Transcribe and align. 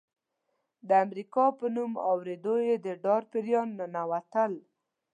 د 0.87 0.89
امریکا 1.05 1.45
په 1.59 1.65
نوم 1.75 1.93
اورېدو 2.09 2.55
یې 2.67 2.75
د 2.85 2.87
ډار 3.03 3.23
پیریان 3.31 3.67
ننوتل. 3.79 4.53